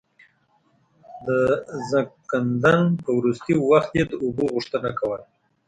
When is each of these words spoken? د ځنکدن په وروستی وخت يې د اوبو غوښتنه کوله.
د 1.25 1.27
ځنکدن 1.89 2.81
په 3.03 3.09
وروستی 3.17 3.53
وخت 3.69 3.91
يې 3.99 4.03
د 4.07 4.13
اوبو 4.23 4.43
غوښتنه 4.53 4.89
کوله. 4.99 5.25